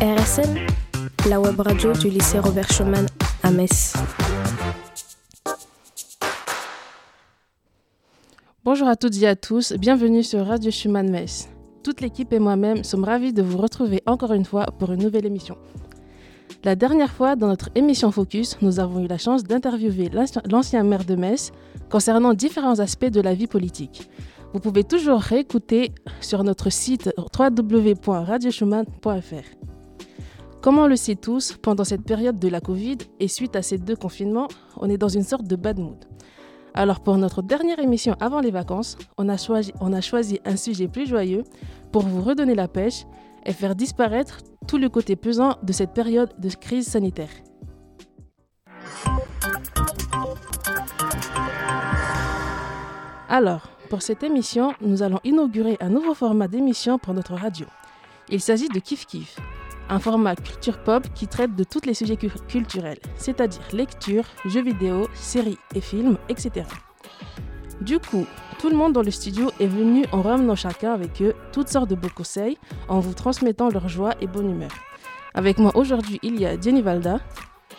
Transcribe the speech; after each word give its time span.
RSM, 0.00 0.54
la 1.28 1.40
web 1.40 1.58
radio 1.58 1.92
du 1.92 2.08
lycée 2.08 2.38
Robert 2.38 2.70
Schumann 2.70 3.06
à 3.42 3.50
Metz. 3.50 3.94
Bonjour 8.64 8.86
à 8.86 8.94
toutes 8.94 9.20
et 9.20 9.26
à 9.26 9.34
tous, 9.34 9.72
bienvenue 9.72 10.22
sur 10.22 10.46
Radio 10.46 10.70
Schumann 10.70 11.10
Metz. 11.10 11.48
Toute 11.82 12.00
l'équipe 12.00 12.32
et 12.32 12.38
moi-même 12.38 12.84
sommes 12.84 13.02
ravis 13.02 13.32
de 13.32 13.42
vous 13.42 13.58
retrouver 13.58 14.00
encore 14.06 14.34
une 14.34 14.44
fois 14.44 14.66
pour 14.78 14.92
une 14.92 15.02
nouvelle 15.02 15.26
émission. 15.26 15.58
La 16.62 16.76
dernière 16.76 17.10
fois, 17.10 17.34
dans 17.34 17.48
notre 17.48 17.70
émission 17.74 18.12
Focus, 18.12 18.56
nous 18.62 18.78
avons 18.78 19.00
eu 19.00 19.08
la 19.08 19.18
chance 19.18 19.42
d'interviewer 19.42 20.12
l'ancien 20.48 20.84
maire 20.84 21.06
de 21.06 21.16
Metz 21.16 21.50
concernant 21.90 22.34
différents 22.34 22.78
aspects 22.78 23.06
de 23.06 23.20
la 23.20 23.34
vie 23.34 23.48
politique. 23.48 24.08
Vous 24.52 24.60
pouvez 24.60 24.84
toujours 24.84 25.18
réécouter 25.18 25.90
sur 26.20 26.44
notre 26.44 26.70
site 26.70 27.10
www.radioschumann.fr. 27.36 29.67
Comme 30.60 30.78
on 30.78 30.88
le 30.88 30.96
sait 30.96 31.14
tous, 31.14 31.56
pendant 31.62 31.84
cette 31.84 32.02
période 32.02 32.38
de 32.40 32.48
la 32.48 32.60
Covid 32.60 32.98
et 33.20 33.28
suite 33.28 33.54
à 33.54 33.62
ces 33.62 33.78
deux 33.78 33.94
confinements, 33.94 34.48
on 34.76 34.90
est 34.90 34.98
dans 34.98 35.08
une 35.08 35.22
sorte 35.22 35.46
de 35.46 35.54
bad 35.54 35.78
mood. 35.78 36.04
Alors 36.74 37.00
pour 37.00 37.16
notre 37.16 37.42
dernière 37.42 37.78
émission 37.78 38.16
avant 38.20 38.40
les 38.40 38.50
vacances, 38.50 38.98
on 39.16 39.28
a, 39.28 39.36
choisi, 39.36 39.72
on 39.80 39.92
a 39.92 40.00
choisi 40.00 40.40
un 40.44 40.56
sujet 40.56 40.88
plus 40.88 41.06
joyeux 41.06 41.44
pour 41.92 42.02
vous 42.02 42.22
redonner 42.22 42.54
la 42.56 42.66
pêche 42.66 43.04
et 43.46 43.52
faire 43.52 43.76
disparaître 43.76 44.38
tout 44.66 44.78
le 44.78 44.88
côté 44.88 45.14
pesant 45.14 45.56
de 45.62 45.72
cette 45.72 45.92
période 45.92 46.32
de 46.38 46.48
crise 46.50 46.88
sanitaire. 46.88 47.30
Alors, 53.28 53.68
pour 53.90 54.02
cette 54.02 54.22
émission, 54.22 54.74
nous 54.80 55.02
allons 55.02 55.20
inaugurer 55.22 55.76
un 55.80 55.88
nouveau 55.88 56.14
format 56.14 56.48
d'émission 56.48 56.98
pour 56.98 57.14
notre 57.14 57.34
radio. 57.34 57.66
Il 58.28 58.40
s'agit 58.40 58.68
de 58.68 58.78
Kif 58.78 59.06
Kif, 59.06 59.38
un 59.88 59.98
format 59.98 60.36
culture 60.36 60.78
pop 60.78 61.06
qui 61.14 61.26
traite 61.26 61.54
de 61.54 61.64
tous 61.64 61.84
les 61.84 61.94
sujets 61.94 62.16
culturels, 62.16 62.98
c'est-à-dire 63.16 63.62
lecture, 63.72 64.24
jeux 64.46 64.62
vidéo, 64.62 65.08
séries 65.14 65.58
et 65.74 65.80
films, 65.80 66.18
etc. 66.28 66.66
Du 67.80 67.98
coup, 67.98 68.26
tout 68.58 68.70
le 68.70 68.76
monde 68.76 68.92
dans 68.92 69.02
le 69.02 69.10
studio 69.10 69.50
est 69.60 69.66
venu 69.66 70.04
en 70.10 70.20
ramenant 70.20 70.56
chacun 70.56 70.92
avec 70.92 71.22
eux 71.22 71.34
toutes 71.52 71.68
sortes 71.68 71.88
de 71.88 71.94
beaux 71.94 72.08
conseils 72.14 72.58
en 72.88 72.98
vous 72.98 73.14
transmettant 73.14 73.68
leur 73.68 73.88
joie 73.88 74.14
et 74.20 74.26
bonne 74.26 74.50
humeur. 74.50 74.70
Avec 75.34 75.58
moi 75.58 75.76
aujourd'hui, 75.76 76.18
il 76.22 76.40
y 76.40 76.46
a 76.46 76.60
Jenny 76.60 76.82
Valda. 76.82 77.20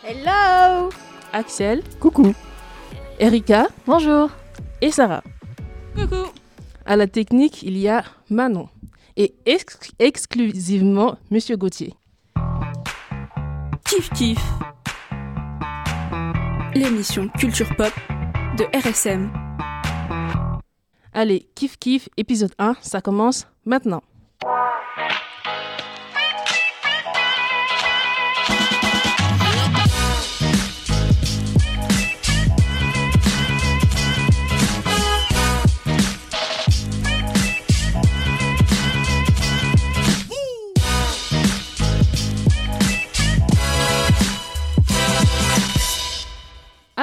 Hello 0.03 0.89
Axel. 1.33 1.83
Coucou 1.99 2.33
Erika. 3.19 3.67
Bonjour 3.85 4.29
Et 4.81 4.91
Sarah. 4.91 5.23
Coucou 5.95 6.23
À 6.85 6.95
la 6.95 7.07
technique, 7.07 7.61
il 7.63 7.77
y 7.77 7.89
a 7.89 8.03
Manon. 8.29 8.69
Et 9.21 9.35
exclusivement 9.99 11.17
Monsieur 11.29 11.57
Gauthier. 11.57 11.93
Kiff 13.83 14.09
Kiff. 14.11 14.39
L'émission 16.73 17.27
Culture 17.37 17.67
Pop 17.75 17.91
de 18.57 18.63
RSM. 18.73 19.29
Allez, 21.11 21.49
Kiff 21.53 21.77
Kiff, 21.77 22.07
épisode 22.15 22.53
1, 22.59 22.77
ça 22.79 23.01
commence 23.01 23.45
maintenant. 23.65 24.03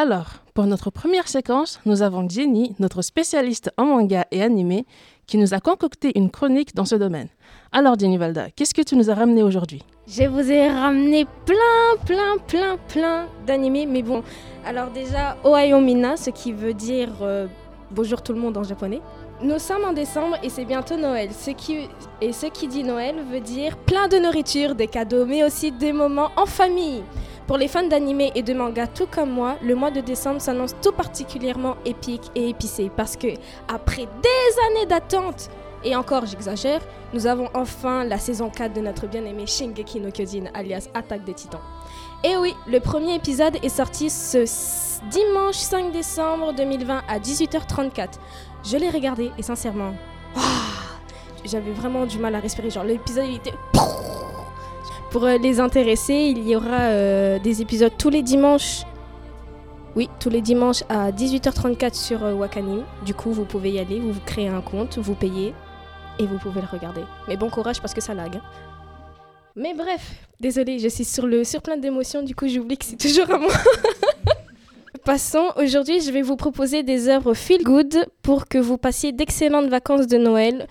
Alors, 0.08 0.34
pour 0.54 0.66
notre 0.66 0.90
première 0.90 1.26
séquence, 1.26 1.80
nous 1.84 2.00
avons 2.02 2.28
Jenny, 2.28 2.76
notre 2.78 3.02
spécialiste 3.02 3.72
en 3.76 3.86
manga 3.86 4.24
et 4.30 4.40
animé, 4.40 4.86
qui 5.26 5.36
nous 5.36 5.52
a 5.52 5.58
concocté 5.58 6.16
une 6.16 6.30
chronique 6.30 6.76
dans 6.76 6.84
ce 6.84 6.94
domaine. 6.94 7.26
Alors 7.72 7.98
Jenny 7.98 8.16
Valda, 8.16 8.50
qu'est-ce 8.54 8.72
que 8.72 8.82
tu 8.82 8.94
nous 8.94 9.10
as 9.10 9.14
ramené 9.14 9.42
aujourd'hui? 9.42 9.82
Je 10.06 10.22
vous 10.22 10.48
ai 10.48 10.68
ramené 10.68 11.26
plein, 11.44 12.04
plein, 12.04 12.38
plein, 12.46 12.76
plein 12.86 13.26
d'animés, 13.48 13.84
mais 13.84 14.02
bon, 14.02 14.22
alors 14.64 14.90
déjà, 14.90 15.38
Ohio 15.44 15.80
Mina, 15.80 16.16
ce 16.16 16.30
qui 16.30 16.52
veut 16.52 16.74
dire 16.74 17.08
euh, 17.22 17.48
bonjour 17.90 18.22
tout 18.22 18.32
le 18.32 18.38
monde 18.38 18.56
en 18.56 18.62
japonais. 18.62 19.00
Nous 19.42 19.58
sommes 19.58 19.84
en 19.84 19.92
décembre 19.92 20.36
et 20.40 20.50
c'est 20.50 20.64
bientôt 20.64 20.96
Noël. 20.96 21.30
Et 22.20 22.32
ce 22.32 22.46
qui 22.46 22.68
dit 22.68 22.84
Noël 22.84 23.16
veut 23.28 23.40
dire 23.40 23.76
plein 23.76 24.06
de 24.06 24.18
nourriture, 24.18 24.76
des 24.76 24.86
cadeaux, 24.86 25.26
mais 25.26 25.42
aussi 25.42 25.72
des 25.72 25.92
moments 25.92 26.30
en 26.36 26.46
famille. 26.46 27.02
Pour 27.46 27.58
les 27.58 27.68
fans 27.68 27.86
d'anime 27.86 28.22
et 28.34 28.42
de 28.42 28.52
manga 28.52 28.88
tout 28.88 29.06
comme 29.06 29.30
moi, 29.30 29.56
le 29.62 29.76
mois 29.76 29.92
de 29.92 30.00
décembre 30.00 30.40
s'annonce 30.40 30.74
tout 30.82 30.90
particulièrement 30.90 31.76
épique 31.84 32.32
et 32.34 32.48
épicé 32.48 32.90
parce 32.94 33.16
que 33.16 33.28
après 33.68 34.06
des 34.06 34.60
années 34.68 34.86
d'attente, 34.86 35.48
et 35.84 35.94
encore 35.94 36.26
j'exagère, 36.26 36.80
nous 37.14 37.28
avons 37.28 37.48
enfin 37.54 38.02
la 38.02 38.18
saison 38.18 38.50
4 38.50 38.72
de 38.72 38.80
notre 38.80 39.06
bien-aimé 39.06 39.46
Shingeki 39.46 40.00
no 40.00 40.10
Kyojin 40.10 40.46
alias 40.54 40.88
Attaque 40.92 41.22
des 41.22 41.34
Titans. 41.34 41.60
Et 42.24 42.36
oui, 42.36 42.52
le 42.66 42.80
premier 42.80 43.14
épisode 43.14 43.56
est 43.62 43.68
sorti 43.68 44.10
ce 44.10 44.38
dimanche 45.08 45.54
5 45.54 45.92
décembre 45.92 46.52
2020 46.52 47.02
à 47.06 47.18
18h34. 47.20 48.08
Je 48.64 48.76
l'ai 48.76 48.90
regardé 48.90 49.30
et 49.38 49.42
sincèrement, 49.42 49.94
j'avais 51.44 51.70
vraiment 51.70 52.06
du 52.06 52.18
mal 52.18 52.34
à 52.34 52.40
respirer. 52.40 52.70
Genre 52.70 52.82
l'épisode 52.82 53.26
il 53.28 53.36
était 53.36 53.54
pour 55.10 55.24
euh, 55.24 55.38
les 55.38 55.60
intéressés, 55.60 56.34
il 56.36 56.48
y 56.48 56.56
aura 56.56 56.80
euh, 56.90 57.38
des 57.38 57.62
épisodes 57.62 57.92
tous 57.96 58.10
les 58.10 58.22
dimanches. 58.22 58.82
Oui, 59.94 60.10
tous 60.20 60.28
les 60.28 60.42
dimanches 60.42 60.82
à 60.88 61.10
18h34 61.10 61.94
sur 61.94 62.24
euh, 62.24 62.34
Wakanim. 62.34 62.84
Du 63.04 63.14
coup, 63.14 63.32
vous 63.32 63.44
pouvez 63.44 63.70
y 63.70 63.78
aller, 63.78 63.98
vous, 63.98 64.12
créez 64.26 64.48
un 64.48 64.60
compte, 64.60 64.98
vous 64.98 65.14
payez 65.14 65.54
et 66.18 66.26
vous 66.26 66.38
pouvez 66.38 66.60
le 66.60 66.66
regarder. 66.66 67.02
Mais 67.28 67.36
bon 67.36 67.48
courage 67.48 67.80
parce 67.80 67.94
que 67.94 68.00
ça 68.00 68.14
lag. 68.14 68.36
Hein. 68.36 68.42
Mais 69.54 69.72
bref, 69.72 70.14
désolé, 70.38 70.78
je 70.78 70.88
suis 70.88 71.04
sur 71.04 71.26
le 71.26 71.44
sur 71.44 71.62
plein 71.62 71.78
d'émotions, 71.78 72.22
du 72.22 72.34
coup 72.34 72.46
j'oublie 72.46 72.76
que 72.76 72.84
c'est 72.84 72.98
toujours 72.98 73.30
à 73.30 73.38
moi. 73.38 73.52
Passons, 75.04 75.46
aujourd'hui 75.56 76.02
je 76.02 76.10
vais 76.10 76.20
vous 76.20 76.36
proposer 76.36 76.82
des 76.82 77.08
œuvres 77.08 77.32
feel 77.32 77.62
good 77.62 78.06
pour 78.20 78.48
que 78.48 78.58
vous 78.58 78.76
passiez 78.76 79.12
d'excellentes 79.12 79.68
vacances 79.68 80.06
de 80.08 80.18
Noël. 80.18 80.66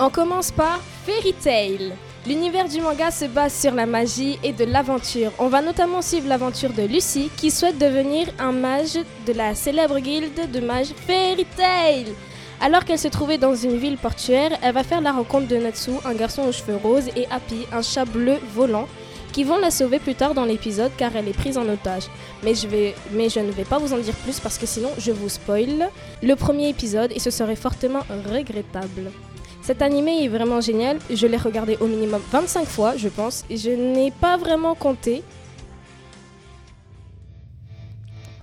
On 0.00 0.10
commence 0.10 0.50
par 0.50 0.80
Fairy 1.04 1.32
Tail. 1.34 1.92
L'univers 2.26 2.68
du 2.68 2.80
manga 2.80 3.12
se 3.12 3.26
base 3.26 3.54
sur 3.54 3.72
la 3.72 3.86
magie 3.86 4.36
et 4.42 4.52
de 4.52 4.64
l'aventure. 4.64 5.30
On 5.38 5.46
va 5.46 5.62
notamment 5.62 6.02
suivre 6.02 6.28
l'aventure 6.28 6.72
de 6.72 6.82
Lucy 6.82 7.30
qui 7.36 7.52
souhaite 7.52 7.78
devenir 7.78 8.26
un 8.40 8.50
mage 8.50 8.98
de 9.28 9.32
la 9.32 9.54
célèbre 9.54 10.00
guilde 10.00 10.50
de 10.50 10.58
mages 10.58 10.92
Fairy 11.06 11.46
Tail. 11.56 12.06
Alors 12.60 12.84
qu'elle 12.84 12.98
se 12.98 13.06
trouvait 13.06 13.38
dans 13.38 13.54
une 13.54 13.76
ville 13.76 13.96
portuaire, 13.96 14.50
elle 14.60 14.74
va 14.74 14.82
faire 14.82 15.02
la 15.02 15.12
rencontre 15.12 15.46
de 15.46 15.56
Natsu, 15.56 15.92
un 16.04 16.14
garçon 16.14 16.42
aux 16.42 16.52
cheveux 16.52 16.74
roses, 16.74 17.06
et 17.14 17.28
Happy, 17.30 17.64
un 17.72 17.82
chat 17.82 18.04
bleu 18.04 18.38
volant, 18.54 18.88
qui 19.32 19.44
vont 19.44 19.58
la 19.58 19.70
sauver 19.70 20.00
plus 20.00 20.16
tard 20.16 20.34
dans 20.34 20.46
l'épisode 20.46 20.90
car 20.96 21.14
elle 21.14 21.28
est 21.28 21.32
prise 21.32 21.56
en 21.56 21.68
otage. 21.68 22.08
Mais 22.42 22.56
je, 22.56 22.66
vais, 22.66 22.96
mais 23.12 23.28
je 23.28 23.38
ne 23.38 23.52
vais 23.52 23.64
pas 23.64 23.78
vous 23.78 23.92
en 23.92 23.98
dire 23.98 24.14
plus 24.24 24.40
parce 24.40 24.58
que 24.58 24.66
sinon 24.66 24.90
je 24.98 25.12
vous 25.12 25.28
spoil 25.28 25.90
le 26.24 26.34
premier 26.34 26.70
épisode 26.70 27.12
et 27.14 27.20
ce 27.20 27.30
serait 27.30 27.54
fortement 27.54 28.00
regrettable. 28.32 29.12
Cet 29.66 29.82
animé 29.82 30.22
est 30.22 30.28
vraiment 30.28 30.60
génial. 30.60 30.98
Je 31.10 31.26
l'ai 31.26 31.36
regardé 31.36 31.76
au 31.80 31.88
minimum 31.88 32.22
25 32.30 32.68
fois, 32.68 32.96
je 32.96 33.08
pense, 33.08 33.44
et 33.50 33.56
je 33.56 33.70
n'ai 33.70 34.12
pas 34.12 34.36
vraiment 34.36 34.76
compté. 34.76 35.24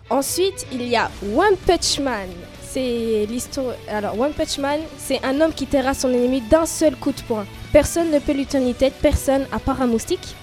Ensuite, 0.10 0.68
il 0.74 0.86
y 0.86 0.98
a 0.98 1.10
One 1.34 1.56
Punch 1.66 2.00
Man. 2.00 2.28
C'est 2.62 3.26
l'histoire. 3.30 3.74
Alors, 3.88 4.20
One 4.20 4.34
Punch 4.34 4.58
Man, 4.58 4.82
c'est 4.98 5.24
un 5.24 5.40
homme 5.40 5.54
qui 5.54 5.66
terrasse 5.66 6.00
son 6.00 6.10
ennemi 6.10 6.42
d'un 6.42 6.66
seul 6.66 6.94
coup 6.98 7.14
de 7.14 7.22
poing. 7.22 7.46
Personne 7.72 8.12
ne 8.12 8.20
peut 8.20 8.34
lui 8.34 8.46
tenir 8.46 8.76
tête, 8.76 8.96
personne 9.02 9.46
à 9.54 9.60
part 9.60 9.82
un 9.82 9.88
moustique. 9.88 10.36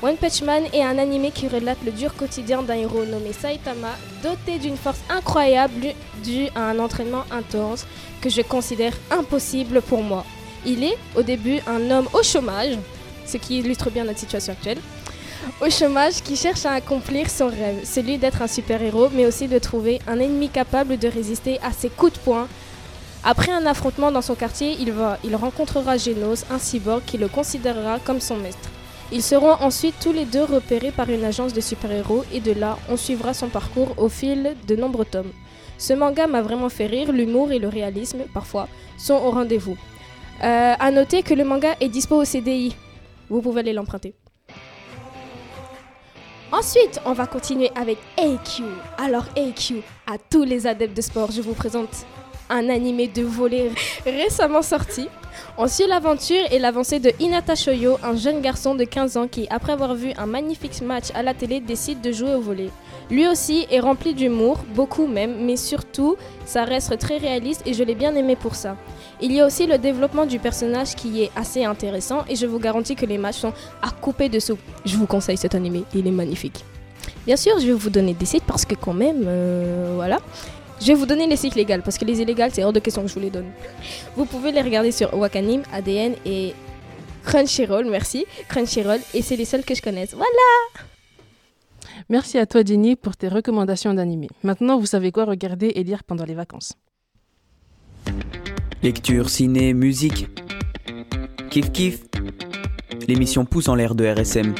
One 0.00 0.16
Punch 0.16 0.42
Man 0.42 0.62
est 0.72 0.84
un 0.84 0.96
animé 0.96 1.32
qui 1.32 1.48
relate 1.48 1.78
le 1.84 1.90
dur 1.90 2.14
quotidien 2.14 2.62
d'un 2.62 2.74
héros 2.74 3.04
nommé 3.04 3.32
Saitama, 3.32 3.96
doté 4.22 4.58
d'une 4.58 4.76
force 4.76 5.00
incroyable 5.10 5.88
due 6.22 6.46
à 6.54 6.70
un 6.70 6.78
entraînement 6.78 7.24
intense 7.32 7.84
que 8.20 8.30
je 8.30 8.42
considère 8.42 8.92
impossible 9.10 9.82
pour 9.82 10.04
moi. 10.04 10.24
Il 10.64 10.84
est 10.84 10.96
au 11.16 11.22
début 11.22 11.58
un 11.66 11.90
homme 11.90 12.08
au 12.12 12.22
chômage, 12.22 12.78
ce 13.26 13.38
qui 13.38 13.58
illustre 13.58 13.90
bien 13.90 14.04
notre 14.04 14.20
situation 14.20 14.52
actuelle, 14.52 14.78
au 15.60 15.68
chômage 15.68 16.22
qui 16.22 16.36
cherche 16.36 16.64
à 16.64 16.74
accomplir 16.74 17.28
son 17.28 17.48
rêve, 17.48 17.84
celui 17.84 18.18
d'être 18.18 18.40
un 18.40 18.46
super-héros, 18.46 19.08
mais 19.12 19.26
aussi 19.26 19.48
de 19.48 19.58
trouver 19.58 19.98
un 20.06 20.20
ennemi 20.20 20.48
capable 20.48 20.96
de 20.96 21.08
résister 21.08 21.58
à 21.60 21.72
ses 21.72 21.88
coups 21.88 22.12
de 22.12 22.18
poing. 22.20 22.46
Après 23.24 23.50
un 23.50 23.66
affrontement 23.66 24.12
dans 24.12 24.22
son 24.22 24.36
quartier, 24.36 24.76
il, 24.78 24.92
va, 24.92 25.18
il 25.24 25.34
rencontrera 25.34 25.96
Genos, 25.96 26.44
un 26.52 26.60
cyborg 26.60 27.02
qui 27.04 27.18
le 27.18 27.26
considérera 27.26 27.98
comme 27.98 28.20
son 28.20 28.36
maître. 28.36 28.58
Ils 29.10 29.22
seront 29.22 29.52
ensuite 29.52 29.94
tous 30.02 30.12
les 30.12 30.26
deux 30.26 30.44
repérés 30.44 30.90
par 30.90 31.08
une 31.08 31.24
agence 31.24 31.54
de 31.54 31.62
super-héros 31.62 32.24
et 32.32 32.40
de 32.40 32.52
là, 32.52 32.78
on 32.90 32.96
suivra 32.98 33.32
son 33.32 33.48
parcours 33.48 33.94
au 33.96 34.10
fil 34.10 34.54
de 34.66 34.76
nombreux 34.76 35.06
tomes. 35.06 35.32
Ce 35.78 35.94
manga 35.94 36.26
m'a 36.26 36.42
vraiment 36.42 36.68
fait 36.68 36.86
rire, 36.86 37.10
l'humour 37.10 37.50
et 37.50 37.58
le 37.58 37.68
réalisme, 37.68 38.24
parfois, 38.34 38.68
sont 38.98 39.14
au 39.14 39.30
rendez-vous. 39.30 39.78
Euh, 40.44 40.74
à 40.78 40.90
noter 40.90 41.22
que 41.22 41.32
le 41.32 41.44
manga 41.44 41.74
est 41.80 41.88
dispo 41.88 42.16
au 42.16 42.24
CDI. 42.24 42.76
vous 43.30 43.40
pouvez 43.40 43.60
aller 43.60 43.72
l'emprunter. 43.72 44.14
Ensuite, 46.52 47.00
on 47.06 47.12
va 47.12 47.26
continuer 47.26 47.70
avec 47.74 47.98
AQ. 48.18 48.62
Alors 48.98 49.24
AQ, 49.36 49.82
à 50.06 50.16
tous 50.18 50.44
les 50.44 50.66
adeptes 50.66 50.96
de 50.96 51.02
sport, 51.02 51.30
je 51.30 51.40
vous 51.40 51.54
présente 51.54 52.04
un 52.50 52.68
animé 52.68 53.08
de 53.08 53.22
volley 53.22 53.70
récemment 54.04 54.62
sorti. 54.62 55.08
On 55.56 55.66
suit 55.66 55.86
l'aventure 55.88 56.44
et 56.50 56.58
l'avancée 56.58 57.00
de 57.00 57.10
Hinata 57.18 57.54
Shoyo, 57.54 57.98
un 58.02 58.16
jeune 58.16 58.40
garçon 58.40 58.74
de 58.74 58.84
15 58.84 59.16
ans 59.16 59.28
qui, 59.28 59.46
après 59.50 59.72
avoir 59.72 59.94
vu 59.94 60.12
un 60.16 60.26
magnifique 60.26 60.80
match 60.82 61.06
à 61.14 61.22
la 61.22 61.34
télé, 61.34 61.60
décide 61.60 62.00
de 62.00 62.12
jouer 62.12 62.34
au 62.34 62.40
volley. 62.40 62.70
Lui 63.10 63.26
aussi 63.26 63.66
est 63.70 63.80
rempli 63.80 64.14
d'humour, 64.14 64.58
beaucoup 64.74 65.06
même, 65.06 65.44
mais 65.44 65.56
surtout, 65.56 66.16
ça 66.44 66.64
reste 66.64 66.98
très 66.98 67.16
réaliste 67.16 67.62
et 67.66 67.72
je 67.72 67.82
l'ai 67.82 67.94
bien 67.94 68.14
aimé 68.14 68.36
pour 68.36 68.54
ça. 68.54 68.76
Il 69.20 69.32
y 69.32 69.40
a 69.40 69.46
aussi 69.46 69.66
le 69.66 69.78
développement 69.78 70.26
du 70.26 70.38
personnage 70.38 70.94
qui 70.94 71.22
est 71.22 71.30
assez 71.34 71.64
intéressant 71.64 72.24
et 72.28 72.36
je 72.36 72.46
vous 72.46 72.58
garantis 72.58 72.94
que 72.94 73.06
les 73.06 73.18
matchs 73.18 73.38
sont 73.38 73.52
à 73.82 73.90
couper 73.90 74.28
de 74.28 74.38
soupe. 74.38 74.60
Je 74.84 74.96
vous 74.96 75.06
conseille 75.06 75.36
cet 75.38 75.54
animé, 75.54 75.84
il 75.94 76.06
est 76.06 76.12
magnifique. 76.12 76.64
Bien 77.26 77.36
sûr, 77.36 77.58
je 77.58 77.66
vais 77.66 77.72
vous 77.72 77.90
donner 77.90 78.14
des 78.14 78.26
sites 78.26 78.44
parce 78.44 78.64
que 78.64 78.74
quand 78.74 78.94
même, 78.94 79.24
euh, 79.26 79.92
voilà. 79.96 80.18
Je 80.80 80.86
vais 80.86 80.94
vous 80.94 81.06
donner 81.06 81.26
les 81.26 81.36
sites 81.36 81.54
légaux 81.54 81.82
parce 81.84 81.98
que 81.98 82.04
les 82.04 82.20
illégales, 82.20 82.50
c'est 82.52 82.64
hors 82.64 82.72
de 82.72 82.80
question 82.80 83.02
que 83.02 83.08
je 83.08 83.14
vous 83.14 83.20
les 83.20 83.30
donne. 83.30 83.50
Vous 84.16 84.24
pouvez 84.24 84.52
les 84.52 84.62
regarder 84.62 84.92
sur 84.92 85.12
Wakanim, 85.14 85.62
ADN 85.72 86.14
et 86.24 86.54
Crunchyroll, 87.24 87.90
merci. 87.90 88.24
Crunchyroll, 88.48 89.00
et 89.12 89.22
c'est 89.22 89.36
les 89.36 89.44
seuls 89.44 89.64
que 89.64 89.74
je 89.74 89.82
connaisse. 89.82 90.14
Voilà 90.14 90.28
Merci 92.08 92.38
à 92.38 92.46
toi, 92.46 92.62
Jenny, 92.64 92.96
pour 92.96 93.16
tes 93.16 93.28
recommandations 93.28 93.92
d'animés. 93.92 94.28
Maintenant, 94.42 94.78
vous 94.78 94.86
savez 94.86 95.12
quoi 95.12 95.24
regarder 95.24 95.72
et 95.74 95.82
lire 95.82 96.04
pendant 96.04 96.24
les 96.24 96.34
vacances. 96.34 96.74
Lecture, 98.82 99.28
ciné, 99.28 99.74
musique. 99.74 100.28
Kiff 101.50 101.72
kiff. 101.72 102.04
L'émission 103.06 103.44
pousse 103.44 103.68
en 103.68 103.74
l'air 103.74 103.94
de 103.94 104.06
RSM. 104.06 104.54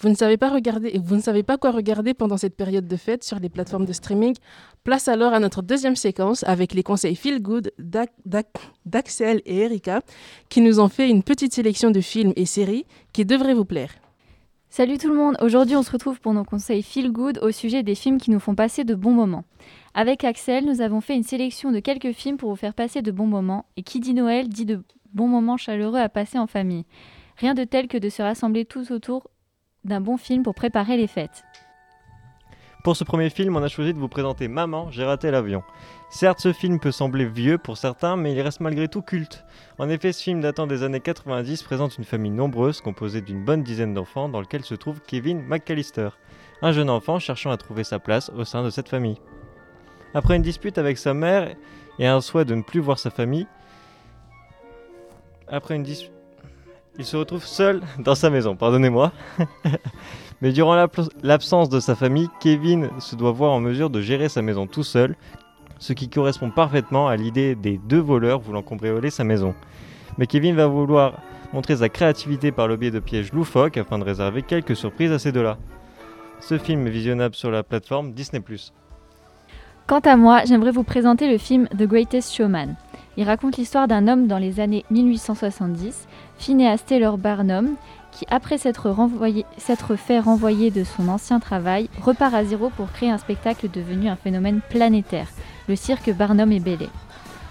Vous 0.00 0.08
ne 0.08 0.14
savez 0.14 0.36
pas 0.36 1.58
quoi 1.58 1.72
regarder 1.72 2.14
pendant 2.14 2.36
cette 2.36 2.54
période 2.54 2.86
de 2.86 2.96
fête 2.96 3.24
sur 3.24 3.40
les 3.40 3.48
plateformes 3.48 3.84
de 3.84 3.92
streaming. 3.92 4.36
Place 4.84 5.08
alors 5.08 5.32
à 5.32 5.40
notre 5.40 5.60
deuxième 5.60 5.96
séquence 5.96 6.44
avec 6.44 6.72
les 6.72 6.84
conseils 6.84 7.16
Feel 7.16 7.42
Good 7.42 7.72
d'Axel 8.86 9.42
et 9.44 9.58
Erika 9.58 10.02
qui 10.48 10.60
nous 10.60 10.78
ont 10.78 10.88
fait 10.88 11.10
une 11.10 11.24
petite 11.24 11.52
sélection 11.52 11.90
de 11.90 12.00
films 12.00 12.32
et 12.36 12.46
séries 12.46 12.86
qui 13.12 13.24
devraient 13.24 13.54
vous 13.54 13.64
plaire. 13.64 13.90
Salut 14.70 14.98
tout 14.98 15.08
le 15.08 15.16
monde, 15.16 15.36
aujourd'hui 15.40 15.74
on 15.74 15.82
se 15.82 15.90
retrouve 15.90 16.20
pour 16.20 16.32
nos 16.32 16.44
conseils 16.44 16.84
Feel 16.84 17.10
Good 17.10 17.40
au 17.42 17.50
sujet 17.50 17.82
des 17.82 17.96
films 17.96 18.18
qui 18.18 18.30
nous 18.30 18.38
font 18.38 18.54
passer 18.54 18.84
de 18.84 18.94
bons 18.94 19.14
moments. 19.14 19.44
Avec 19.94 20.22
Axel, 20.22 20.64
nous 20.64 20.80
avons 20.80 21.00
fait 21.00 21.16
une 21.16 21.24
sélection 21.24 21.72
de 21.72 21.80
quelques 21.80 22.12
films 22.12 22.36
pour 22.36 22.50
vous 22.50 22.56
faire 22.56 22.74
passer 22.74 23.02
de 23.02 23.10
bons 23.10 23.26
moments 23.26 23.64
et 23.76 23.82
qui 23.82 23.98
dit 23.98 24.14
Noël 24.14 24.48
dit 24.48 24.66
de 24.66 24.80
bons 25.12 25.26
moments 25.26 25.56
chaleureux 25.56 25.98
à 25.98 26.08
passer 26.08 26.38
en 26.38 26.46
famille. 26.46 26.84
Rien 27.38 27.54
de 27.54 27.64
tel 27.64 27.88
que 27.88 27.98
de 27.98 28.08
se 28.08 28.22
rassembler 28.22 28.64
tous 28.64 28.92
autour 28.92 29.24
d'un 29.88 30.00
bon 30.00 30.16
film 30.16 30.42
pour 30.42 30.54
préparer 30.54 30.96
les 30.96 31.06
fêtes. 31.06 31.44
Pour 32.84 32.96
ce 32.96 33.02
premier 33.02 33.28
film, 33.28 33.56
on 33.56 33.62
a 33.62 33.68
choisi 33.68 33.92
de 33.92 33.98
vous 33.98 34.08
présenter 34.08 34.46
Maman, 34.46 34.90
j'ai 34.90 35.04
raté 35.04 35.30
l'avion. 35.32 35.64
Certes, 36.10 36.38
ce 36.40 36.52
film 36.52 36.78
peut 36.78 36.92
sembler 36.92 37.26
vieux 37.26 37.58
pour 37.58 37.76
certains, 37.76 38.16
mais 38.16 38.32
il 38.32 38.40
reste 38.40 38.60
malgré 38.60 38.86
tout 38.86 39.02
culte. 39.02 39.44
En 39.78 39.88
effet, 39.88 40.12
ce 40.12 40.22
film 40.22 40.40
datant 40.40 40.68
des 40.68 40.84
années 40.84 41.00
90 41.00 41.64
présente 41.64 41.98
une 41.98 42.04
famille 42.04 42.30
nombreuse 42.30 42.80
composée 42.80 43.20
d'une 43.20 43.44
bonne 43.44 43.64
dizaine 43.64 43.94
d'enfants 43.94 44.28
dans 44.28 44.40
lequel 44.40 44.64
se 44.64 44.76
trouve 44.76 45.00
Kevin 45.02 45.42
McAllister, 45.42 46.10
un 46.62 46.72
jeune 46.72 46.88
enfant 46.88 47.18
cherchant 47.18 47.50
à 47.50 47.56
trouver 47.56 47.82
sa 47.82 47.98
place 47.98 48.30
au 48.30 48.44
sein 48.44 48.62
de 48.62 48.70
cette 48.70 48.88
famille. 48.88 49.18
Après 50.14 50.36
une 50.36 50.42
dispute 50.42 50.78
avec 50.78 50.98
sa 50.98 51.14
mère 51.14 51.54
et 51.98 52.06
un 52.06 52.20
souhait 52.20 52.44
de 52.44 52.54
ne 52.54 52.62
plus 52.62 52.80
voir 52.80 52.98
sa 52.98 53.10
famille, 53.10 53.48
après 55.48 55.74
une 55.74 55.82
dispute 55.82 56.17
il 56.98 57.04
se 57.04 57.16
retrouve 57.16 57.46
seul 57.46 57.80
dans 57.98 58.16
sa 58.16 58.28
maison, 58.28 58.56
pardonnez-moi. 58.56 59.12
Mais 60.42 60.52
durant 60.52 60.76
l'absence 61.22 61.68
de 61.68 61.80
sa 61.80 61.94
famille, 61.94 62.28
Kevin 62.40 62.90
se 62.98 63.16
doit 63.16 63.32
voir 63.32 63.52
en 63.52 63.60
mesure 63.60 63.90
de 63.90 64.00
gérer 64.00 64.28
sa 64.28 64.42
maison 64.42 64.66
tout 64.66 64.82
seul, 64.82 65.16
ce 65.78 65.92
qui 65.92 66.08
correspond 66.08 66.50
parfaitement 66.50 67.08
à 67.08 67.16
l'idée 67.16 67.54
des 67.54 67.78
deux 67.78 68.00
voleurs 68.00 68.40
voulant 68.40 68.62
cambrioler 68.62 69.10
sa 69.10 69.24
maison. 69.24 69.54
Mais 70.16 70.26
Kevin 70.26 70.56
va 70.56 70.66
vouloir 70.66 71.14
montrer 71.52 71.76
sa 71.76 71.88
créativité 71.88 72.52
par 72.52 72.68
le 72.68 72.76
biais 72.76 72.90
de 72.90 72.98
pièges 72.98 73.32
loufoques 73.32 73.76
afin 73.76 73.98
de 73.98 74.04
réserver 74.04 74.42
quelques 74.42 74.76
surprises 74.76 75.12
à 75.12 75.18
ces 75.18 75.32
deux-là. 75.32 75.56
Ce 76.40 76.58
film 76.58 76.86
est 76.86 76.90
visionnable 76.90 77.34
sur 77.34 77.50
la 77.50 77.62
plateforme 77.62 78.12
Disney⁇ 78.12 78.42
Quant 79.86 80.00
à 80.00 80.16
moi, 80.16 80.44
j'aimerais 80.44 80.72
vous 80.72 80.82
présenter 80.82 81.30
le 81.30 81.38
film 81.38 81.68
The 81.68 81.84
Greatest 81.84 82.34
Showman. 82.34 82.76
Il 83.18 83.24
raconte 83.24 83.56
l'histoire 83.56 83.88
d'un 83.88 84.06
homme 84.06 84.28
dans 84.28 84.38
les 84.38 84.60
années 84.60 84.84
1870 84.92 86.06
Phineas 86.38 86.78
Taylor 86.86 87.18
Barnum, 87.18 87.74
qui 88.12 88.24
après 88.30 88.58
s'être 88.58 89.96
fait 89.96 90.20
renvoyer 90.20 90.70
de 90.70 90.84
son 90.84 91.08
ancien 91.08 91.40
travail, 91.40 91.90
repart 92.00 92.32
à 92.32 92.44
zéro 92.44 92.70
pour 92.70 92.92
créer 92.92 93.10
un 93.10 93.18
spectacle 93.18 93.68
devenu 93.68 94.08
un 94.08 94.14
phénomène 94.14 94.60
planétaire, 94.70 95.26
le 95.68 95.74
cirque 95.74 96.14
Barnum 96.14 96.52
et 96.52 96.60
Bailey. 96.60 96.88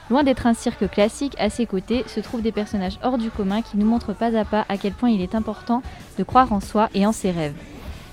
Loin 0.10 0.24
d'être 0.24 0.48
un 0.48 0.54
cirque 0.54 0.90
classique, 0.90 1.36
à 1.38 1.50
ses 1.50 1.66
côtés 1.66 2.06
se 2.08 2.22
trouvent 2.22 2.42
des 2.42 2.54
personnages 2.54 2.98
hors 3.04 3.18
du 3.18 3.30
commun 3.30 3.62
qui 3.62 3.76
nous 3.76 3.86
montrent 3.86 4.14
pas 4.14 4.38
à 4.40 4.46
pas 4.46 4.66
à 4.70 4.78
quel 4.78 4.94
point 4.94 5.10
il 5.10 5.22
est 5.22 5.36
important 5.36 5.84
de 6.18 6.24
croire 6.24 6.54
en 6.54 6.62
soi 6.62 6.88
et 6.94 7.06
en 7.06 7.12
ses 7.12 7.32
rêves. 7.32 7.58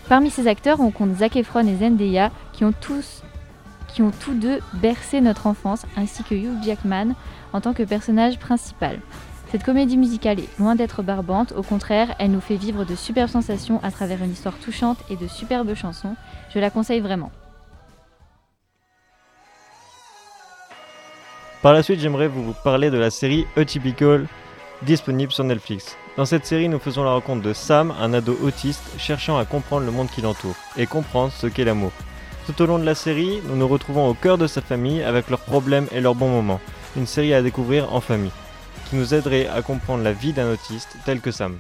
Parmi 0.08 0.28
ces 0.28 0.48
acteurs, 0.48 0.80
on 0.80 0.90
compte 0.90 1.14
Zac 1.18 1.36
Efron 1.36 1.68
et 1.68 1.76
Zendaya 1.76 2.32
qui 2.52 2.64
ont 2.64 2.74
tous 2.80 3.22
qui 3.94 4.02
ont 4.02 4.10
tous 4.10 4.34
deux 4.34 4.58
bercé 4.74 5.20
notre 5.20 5.46
enfance, 5.46 5.86
ainsi 5.96 6.24
que 6.24 6.34
Hugh 6.34 6.62
Jackman 6.62 7.14
en 7.52 7.60
tant 7.60 7.72
que 7.72 7.84
personnage 7.84 8.38
principal. 8.38 8.98
Cette 9.52 9.62
comédie 9.62 9.96
musicale 9.96 10.40
est 10.40 10.58
loin 10.58 10.74
d'être 10.74 11.04
barbante, 11.04 11.52
au 11.56 11.62
contraire, 11.62 12.16
elle 12.18 12.32
nous 12.32 12.40
fait 12.40 12.56
vivre 12.56 12.84
de 12.84 12.96
superbes 12.96 13.30
sensations 13.30 13.80
à 13.84 13.92
travers 13.92 14.20
une 14.22 14.32
histoire 14.32 14.58
touchante 14.58 14.98
et 15.10 15.16
de 15.16 15.28
superbes 15.28 15.74
chansons. 15.74 16.16
Je 16.52 16.58
la 16.58 16.70
conseille 16.70 16.98
vraiment. 16.98 17.30
Par 21.62 21.72
la 21.72 21.84
suite, 21.84 22.00
j'aimerais 22.00 22.28
vous 22.28 22.52
parler 22.64 22.90
de 22.90 22.98
la 22.98 23.10
série 23.10 23.46
Atypical, 23.56 24.26
disponible 24.82 25.30
sur 25.30 25.44
Netflix. 25.44 25.96
Dans 26.16 26.26
cette 26.26 26.46
série, 26.46 26.68
nous 26.68 26.80
faisons 26.80 27.04
la 27.04 27.12
rencontre 27.12 27.42
de 27.42 27.52
Sam, 27.52 27.94
un 28.00 28.12
ado 28.12 28.36
autiste 28.42 28.82
cherchant 28.98 29.38
à 29.38 29.44
comprendre 29.44 29.86
le 29.86 29.92
monde 29.92 30.10
qui 30.10 30.20
l'entoure 30.20 30.56
et 30.76 30.86
comprendre 30.86 31.32
ce 31.32 31.46
qu'est 31.46 31.64
l'amour. 31.64 31.92
Tout 32.46 32.60
au 32.60 32.66
long 32.66 32.78
de 32.78 32.84
la 32.84 32.94
série, 32.94 33.40
nous 33.48 33.56
nous 33.56 33.66
retrouvons 33.66 34.06
au 34.08 34.14
cœur 34.14 34.36
de 34.36 34.46
sa 34.46 34.60
famille 34.60 35.02
avec 35.02 35.30
leurs 35.30 35.40
problèmes 35.40 35.86
et 35.92 36.00
leurs 36.00 36.14
bons 36.14 36.28
moments. 36.28 36.60
Une 36.94 37.06
série 37.06 37.32
à 37.32 37.40
découvrir 37.40 37.94
en 37.94 38.00
famille 38.00 38.30
qui 38.90 38.96
nous 38.96 39.14
aiderait 39.14 39.48
à 39.48 39.62
comprendre 39.62 40.02
la 40.02 40.12
vie 40.12 40.34
d'un 40.34 40.52
autiste 40.52 40.96
tel 41.06 41.20
que 41.20 41.30
Sam. 41.30 41.56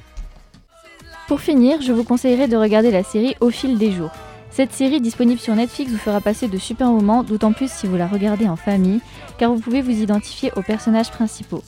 Pour 1.26 1.40
finir, 1.40 1.80
je 1.80 1.92
vous 1.92 2.04
conseillerais 2.04 2.48
de 2.48 2.56
regarder 2.56 2.90
la 2.90 3.02
série 3.02 3.34
Au 3.40 3.48
fil 3.48 3.78
des 3.78 3.92
jours. 3.92 4.10
Cette 4.50 4.72
série 4.72 5.00
disponible 5.00 5.40
sur 5.40 5.54
Netflix 5.56 5.90
vous 5.90 5.98
fera 5.98 6.20
passer 6.20 6.48
de 6.48 6.58
super 6.58 6.88
moments, 6.88 7.24
d'autant 7.24 7.52
plus 7.52 7.72
si 7.72 7.86
vous 7.86 7.96
la 7.96 8.06
regardez 8.06 8.46
en 8.46 8.56
famille, 8.56 9.00
car 9.38 9.52
vous 9.52 9.60
pouvez 9.60 9.80
vous 9.80 10.02
identifier 10.02 10.52
aux 10.54 10.62
personnages 10.62 11.10
principaux. 11.10 11.64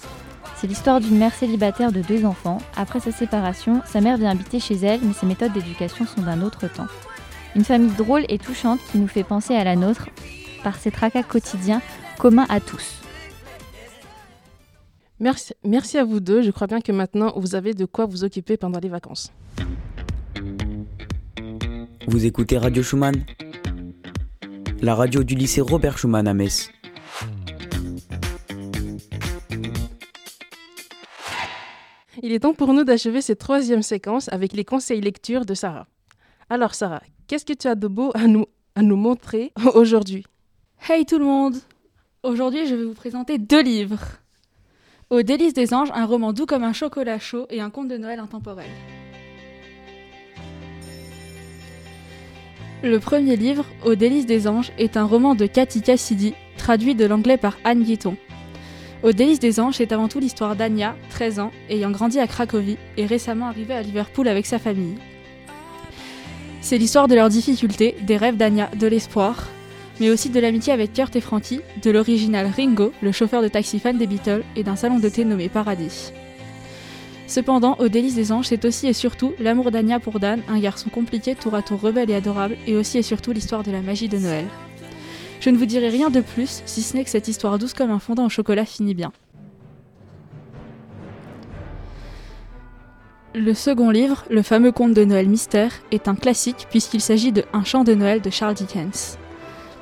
C'est 0.56 0.66
l'histoire 0.66 1.00
d'une 1.00 1.18
mère 1.18 1.34
célibataire 1.34 1.90
de 1.90 2.02
deux 2.02 2.24
enfants. 2.26 2.58
Après 2.76 3.00
sa 3.00 3.12
séparation, 3.12 3.80
sa 3.86 4.02
mère 4.02 4.18
vient 4.18 4.30
habiter 4.30 4.60
chez 4.60 4.76
elle, 4.76 5.00
mais 5.02 5.14
ses 5.14 5.26
méthodes 5.26 5.52
d'éducation 5.52 6.06
sont 6.06 6.22
d'un 6.22 6.42
autre 6.42 6.68
temps. 6.68 6.86
Une 7.56 7.64
famille 7.64 7.94
drôle 7.96 8.26
et 8.28 8.38
touchante 8.38 8.80
qui 8.92 8.98
nous 8.98 9.08
fait 9.08 9.24
penser 9.24 9.54
à 9.54 9.64
la 9.64 9.76
nôtre 9.76 10.10
par 10.62 10.76
ses 10.76 10.90
tracas 10.90 11.22
quotidiens 11.22 11.80
communs 12.18 12.44
à 12.50 12.60
tous. 12.60 13.00
Merci, 15.20 15.54
merci 15.64 15.96
à 15.96 16.04
vous 16.04 16.20
deux. 16.20 16.42
Je 16.42 16.50
crois 16.50 16.66
bien 16.66 16.82
que 16.82 16.92
maintenant, 16.92 17.32
vous 17.34 17.54
avez 17.54 17.72
de 17.72 17.86
quoi 17.86 18.04
vous 18.04 18.24
occuper 18.24 18.58
pendant 18.58 18.78
les 18.78 18.90
vacances. 18.90 19.32
Vous 22.06 22.26
écoutez 22.26 22.58
Radio 22.58 22.82
Schumann? 22.82 23.24
La 24.82 24.94
radio 24.94 25.24
du 25.24 25.34
lycée 25.34 25.62
Robert 25.62 25.96
Schumann 25.96 26.28
à 26.28 26.34
Metz. 26.34 26.70
Il 32.22 32.32
est 32.32 32.40
temps 32.40 32.52
pour 32.52 32.74
nous 32.74 32.84
d'achever 32.84 33.22
cette 33.22 33.38
troisième 33.38 33.82
séquence 33.82 34.28
avec 34.30 34.52
les 34.52 34.66
conseils 34.66 35.00
lecture 35.00 35.46
de 35.46 35.54
Sarah. 35.54 35.86
Alors 36.50 36.74
Sarah, 36.74 37.00
qu'est-ce 37.26 37.44
que 37.44 37.52
tu 37.52 37.66
as 37.68 37.74
de 37.74 37.88
beau 37.88 38.10
à 38.14 38.26
nous, 38.26 38.46
à 38.74 38.82
nous 38.82 38.96
montrer 38.96 39.52
aujourd'hui? 39.74 40.24
Hey 40.88 41.04
tout 41.04 41.18
le 41.18 41.24
monde 41.24 41.56
Aujourd'hui 42.22 42.66
je 42.66 42.74
vais 42.74 42.84
vous 42.84 42.94
présenter 42.94 43.38
deux 43.38 43.62
livres. 43.62 44.00
Au 45.10 45.22
délice 45.22 45.52
des 45.54 45.72
anges, 45.72 45.90
un 45.94 46.04
roman 46.04 46.32
doux 46.32 46.46
comme 46.46 46.64
un 46.64 46.72
chocolat 46.72 47.18
chaud 47.18 47.46
et 47.50 47.60
un 47.60 47.70
conte 47.70 47.88
de 47.88 47.96
Noël 47.96 48.18
intemporel. 48.18 48.66
Le 52.82 52.98
premier 52.98 53.36
livre, 53.36 53.64
Au 53.84 53.94
délice 53.94 54.26
des 54.26 54.48
anges, 54.48 54.72
est 54.78 54.96
un 54.96 55.04
roman 55.04 55.34
de 55.34 55.46
Cathy 55.46 55.80
Cassidy, 55.80 56.34
traduit 56.58 56.94
de 56.94 57.06
l'anglais 57.06 57.36
par 57.36 57.56
Anne 57.64 57.82
Guiton. 57.82 58.16
Au 59.02 59.12
délice 59.12 59.38
des 59.38 59.60
anges, 59.60 59.76
c'est 59.76 59.92
avant 59.92 60.08
tout 60.08 60.18
l'histoire 60.18 60.56
d'Anya, 60.56 60.96
13 61.10 61.38
ans, 61.38 61.52
ayant 61.70 61.90
grandi 61.90 62.18
à 62.18 62.26
Cracovie 62.26 62.78
et 62.96 63.06
récemment 63.06 63.46
arrivée 63.46 63.74
à 63.74 63.82
Liverpool 63.82 64.28
avec 64.28 64.46
sa 64.46 64.58
famille. 64.58 64.96
C'est 66.68 66.78
l'histoire 66.78 67.06
de 67.06 67.14
leurs 67.14 67.28
difficultés, 67.28 67.94
des 68.02 68.16
rêves 68.16 68.36
d'Anya, 68.36 68.68
de 68.76 68.88
l'espoir, 68.88 69.46
mais 70.00 70.10
aussi 70.10 70.30
de 70.30 70.40
l'amitié 70.40 70.72
avec 70.72 70.92
Kurt 70.92 71.14
et 71.14 71.20
Frankie, 71.20 71.60
de 71.80 71.92
l'original 71.92 72.50
Ringo, 72.56 72.92
le 73.02 73.12
chauffeur 73.12 73.40
de 73.40 73.46
taxi 73.46 73.78
fan 73.78 73.96
des 73.96 74.08
Beatles, 74.08 74.42
et 74.56 74.64
d'un 74.64 74.74
salon 74.74 74.98
de 74.98 75.08
thé 75.08 75.24
nommé 75.24 75.48
Paradis. 75.48 76.10
Cependant, 77.28 77.76
Au 77.78 77.86
délice 77.86 78.16
des 78.16 78.32
anges, 78.32 78.46
c'est 78.48 78.64
aussi 78.64 78.88
et 78.88 78.94
surtout 78.94 79.32
l'amour 79.38 79.70
d'Anya 79.70 80.00
pour 80.00 80.18
Dan, 80.18 80.42
un 80.48 80.58
garçon 80.58 80.90
compliqué, 80.90 81.36
tour 81.36 81.54
à 81.54 81.62
tour 81.62 81.80
rebelle 81.80 82.10
et 82.10 82.16
adorable, 82.16 82.56
et 82.66 82.74
aussi 82.74 82.98
et 82.98 83.02
surtout 83.02 83.30
l'histoire 83.30 83.62
de 83.62 83.70
la 83.70 83.80
magie 83.80 84.08
de 84.08 84.18
Noël. 84.18 84.46
Je 85.38 85.50
ne 85.50 85.58
vous 85.58 85.66
dirai 85.66 85.88
rien 85.88 86.10
de 86.10 86.20
plus, 86.20 86.62
si 86.66 86.82
ce 86.82 86.96
n'est 86.96 87.04
que 87.04 87.10
cette 87.10 87.28
histoire 87.28 87.60
douce 87.60 87.74
comme 87.74 87.92
un 87.92 88.00
fondant 88.00 88.26
au 88.26 88.28
chocolat 88.28 88.64
finit 88.64 88.94
bien. 88.94 89.12
Le 93.38 93.52
second 93.52 93.90
livre, 93.90 94.24
le 94.30 94.40
fameux 94.40 94.72
conte 94.72 94.94
de 94.94 95.04
Noël 95.04 95.28
mystère, 95.28 95.70
est 95.90 96.08
un 96.08 96.14
classique 96.14 96.66
puisqu'il 96.70 97.02
s'agit 97.02 97.32
de 97.32 97.44
Un 97.52 97.64
chant 97.64 97.84
de 97.84 97.92
Noël 97.92 98.22
de 98.22 98.30
Charles 98.30 98.54
Dickens. 98.54 99.18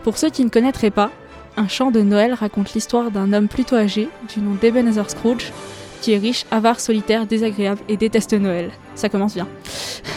Pour 0.02 0.18
ceux 0.18 0.28
qui 0.28 0.44
ne 0.44 0.50
connaîtraient 0.50 0.90
pas, 0.90 1.12
Un 1.56 1.68
chant 1.68 1.92
de 1.92 2.00
Noël 2.00 2.34
raconte 2.34 2.74
l'histoire 2.74 3.12
d'un 3.12 3.32
homme 3.32 3.46
plutôt 3.46 3.76
âgé, 3.76 4.08
du 4.34 4.40
nom 4.40 4.56
d'Ebenezer 4.60 5.08
Scrooge, 5.08 5.52
qui 6.00 6.10
est 6.10 6.18
riche, 6.18 6.46
avare, 6.50 6.80
solitaire, 6.80 7.26
désagréable 7.26 7.80
et 7.88 7.96
déteste 7.96 8.32
Noël. 8.32 8.72
Ça 8.96 9.08
commence 9.08 9.34
bien. 9.34 9.46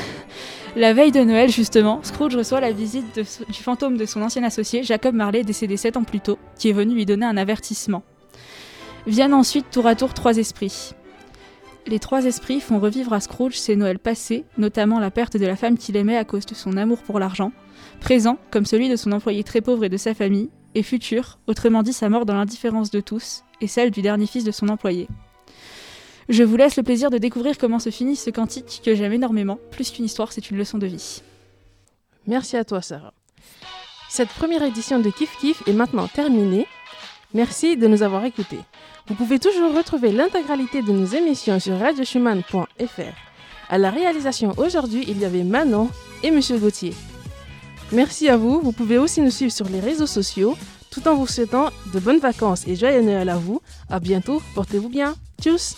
La 0.75 0.93
veille 0.93 1.11
de 1.11 1.21
Noël, 1.21 1.51
justement, 1.51 1.99
Scrooge 2.01 2.35
reçoit 2.35 2.59
la 2.59 2.71
visite 2.71 3.19
du 3.49 3.61
fantôme 3.61 3.97
de 3.97 4.07
son 4.07 4.23
ancien 4.23 4.43
associé, 4.45 4.81
Jacob 4.81 5.13
Marley, 5.13 5.43
décédé 5.43 5.77
7 5.77 5.97
ans 5.97 6.03
plus 6.03 6.21
tôt, 6.21 6.39
qui 6.57 6.69
est 6.69 6.73
venu 6.73 6.95
lui 6.95 7.05
donner 7.05 7.27
un 7.27 7.37
avertissement. 7.37 8.01
Viennent 9.05 9.35
ensuite 9.35 9.69
tour 9.69 9.85
à 9.85 9.93
tour 9.93 10.15
trois 10.15 10.37
esprits. 10.37 10.95
Les 11.87 11.99
trois 11.99 12.25
esprits 12.25 12.59
font 12.59 12.79
revivre 12.79 13.13
à 13.13 13.21
Scrooge 13.21 13.57
ses 13.57 13.77
Noëls 13.77 13.97
passés, 13.97 14.43
notamment 14.57 14.99
la 14.99 15.09
perte 15.09 15.37
de 15.37 15.45
la 15.45 15.55
femme 15.55 15.77
qu'il 15.77 15.95
aimait 15.95 16.17
à 16.17 16.25
cause 16.25 16.45
de 16.45 16.53
son 16.53 16.75
amour 16.75 17.01
pour 17.01 17.17
l'argent, 17.17 17.53
présent, 18.01 18.37
comme 18.51 18.65
celui 18.65 18.89
de 18.89 18.97
son 18.97 19.13
employé 19.13 19.45
très 19.45 19.61
pauvre 19.61 19.85
et 19.85 19.89
de 19.89 19.95
sa 19.95 20.13
famille, 20.13 20.49
et 20.75 20.83
futur, 20.83 21.39
autrement 21.47 21.83
dit 21.83 21.93
sa 21.93 22.09
mort 22.09 22.25
dans 22.25 22.33
l'indifférence 22.33 22.91
de 22.91 22.99
tous, 22.99 23.43
et 23.61 23.67
celle 23.67 23.91
du 23.91 24.01
dernier 24.01 24.27
fils 24.27 24.43
de 24.43 24.51
son 24.51 24.67
employé. 24.67 25.07
Je 26.27 26.43
vous 26.43 26.57
laisse 26.57 26.75
le 26.75 26.83
plaisir 26.83 27.09
de 27.09 27.17
découvrir 27.17 27.57
comment 27.57 27.79
se 27.79 27.89
finit 27.89 28.17
ce 28.17 28.31
cantique 28.31 28.81
que 28.83 28.93
j'aime 28.93 29.13
énormément. 29.13 29.57
Plus 29.71 29.91
qu'une 29.91 30.03
histoire, 30.03 30.33
c'est 30.33 30.51
une 30.51 30.57
leçon 30.57 30.77
de 30.77 30.87
vie. 30.87 31.21
Merci 32.27 32.57
à 32.57 32.65
toi, 32.65 32.81
Sarah. 32.81 33.13
Cette 34.09 34.29
première 34.29 34.63
édition 34.63 34.99
de 34.99 35.09
Kif 35.09 35.37
Kif 35.37 35.63
est 35.67 35.73
maintenant 35.73 36.09
terminée. 36.09 36.67
Merci 37.33 37.77
de 37.77 37.87
nous 37.87 38.03
avoir 38.03 38.23
écoutés. 38.25 38.59
Vous 39.07 39.15
pouvez 39.15 39.39
toujours 39.39 39.75
retrouver 39.75 40.11
l'intégralité 40.11 40.81
de 40.81 40.91
nos 40.91 41.05
émissions 41.05 41.59
sur 41.59 41.77
radioschumann.fr. 41.79 43.01
À 43.69 43.77
la 43.77 43.89
réalisation 43.89 44.53
aujourd'hui, 44.57 45.03
il 45.07 45.19
y 45.19 45.25
avait 45.25 45.43
Manon 45.43 45.89
et 46.23 46.31
Monsieur 46.31 46.57
Gauthier. 46.57 46.93
Merci 47.91 48.29
à 48.29 48.37
vous. 48.37 48.59
Vous 48.61 48.71
pouvez 48.71 48.97
aussi 48.97 49.21
nous 49.21 49.31
suivre 49.31 49.51
sur 49.51 49.67
les 49.69 49.79
réseaux 49.79 50.07
sociaux, 50.07 50.57
tout 50.89 51.07
en 51.07 51.15
vous 51.15 51.27
souhaitant 51.27 51.69
de 51.93 51.99
bonnes 51.99 52.19
vacances 52.19 52.67
et 52.67 52.75
joyeux 52.75 53.01
Noël 53.01 53.29
à 53.29 53.37
vous. 53.37 53.61
À 53.89 53.99
bientôt. 53.99 54.41
Portez-vous 54.55 54.89
bien. 54.89 55.15
Tchuss 55.41 55.75